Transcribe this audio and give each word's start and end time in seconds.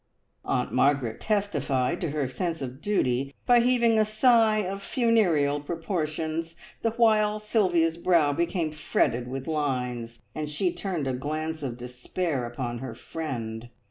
Aunt 0.43 0.73
Margaret 0.73 1.21
testified 1.21 2.01
to 2.01 2.09
her 2.09 2.27
sense 2.27 2.63
of 2.63 2.81
duty 2.81 3.35
by 3.45 3.59
heaving 3.59 3.99
a 3.99 4.03
sigh 4.03 4.57
of 4.61 4.81
funereal 4.81 5.59
proportions, 5.61 6.55
the 6.81 6.89
while 6.89 7.37
Sylvia's 7.37 7.97
brow 7.97 8.33
became 8.33 8.71
fretted 8.71 9.27
with 9.27 9.45
lines, 9.47 10.23
and 10.33 10.49
she 10.49 10.73
turned 10.73 11.05
a 11.07 11.13
glance 11.13 11.61
of 11.61 11.77
despair 11.77 12.47
upon 12.47 12.79
her 12.79 12.95
friend. 12.95 13.69